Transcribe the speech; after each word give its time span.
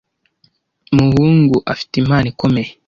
muhungu 0.95 1.57
afite 1.73 1.93
impano 2.01 2.25
ikomeye. 2.33 2.69